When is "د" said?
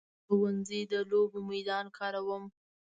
0.07-0.07, 0.91-0.93